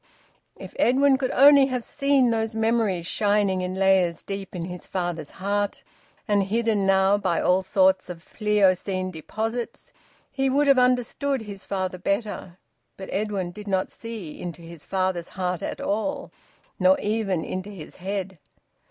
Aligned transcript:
If 0.55 0.73
Edwin 0.79 1.15
could 1.19 1.29
only 1.29 1.67
have 1.67 1.83
seen 1.83 2.31
those 2.31 2.55
memories, 2.55 3.05
shining 3.05 3.61
in 3.61 3.75
layers 3.75 4.23
deep 4.23 4.55
in 4.55 4.65
his 4.65 4.87
father's 4.87 5.29
heart, 5.29 5.83
and 6.27 6.41
hidden 6.41 6.87
now 6.87 7.19
by 7.19 7.39
all 7.39 7.61
sorts 7.61 8.09
of 8.09 8.25
Pliocene 8.33 9.11
deposits, 9.11 9.93
he 10.31 10.49
would 10.49 10.65
have 10.65 10.79
understood 10.79 11.43
his 11.43 11.65
father 11.65 11.99
better. 11.99 12.57
But 12.97 13.09
Edwin 13.11 13.51
did 13.51 13.67
not 13.67 13.91
see 13.91 14.41
into 14.41 14.63
his 14.63 14.85
father's 14.85 15.27
heart 15.27 15.61
at 15.61 15.79
all, 15.79 16.31
nor 16.79 16.99
even 16.99 17.45
into 17.45 17.69
his 17.69 17.97
head. 17.97 18.39